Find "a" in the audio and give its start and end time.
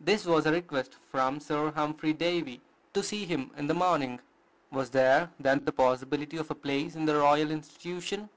0.46-0.50, 6.50-6.56